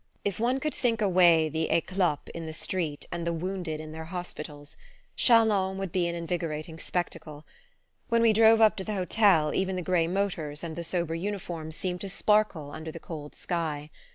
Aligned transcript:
If 0.25 0.39
one 0.39 0.59
could 0.59 0.73
think 0.73 0.99
away 0.99 1.47
the 1.47 1.69
"'eclopes" 1.69 2.31
in 2.33 2.47
the 2.47 2.55
streets 2.55 3.05
and 3.11 3.27
the 3.27 3.31
wounded 3.31 3.79
in 3.79 3.91
their 3.91 4.05
hospitals, 4.05 4.75
Chalons 5.15 5.77
would 5.77 5.91
be 5.91 6.07
an 6.07 6.15
invigorating 6.15 6.79
spectacle. 6.79 7.45
When 8.09 8.23
we 8.23 8.33
drove 8.33 8.61
up 8.61 8.75
to 8.77 8.83
the 8.83 8.95
hotel 8.95 9.53
even 9.53 9.75
the 9.75 9.83
grey 9.83 10.07
motors 10.07 10.63
and 10.63 10.75
the 10.75 10.83
sober 10.83 11.13
uniforms 11.13 11.75
seemed 11.75 12.01
to 12.01 12.09
sparkle 12.09 12.71
under 12.71 12.91
the 12.91 12.99
cold 12.99 13.35
sky. 13.35 13.91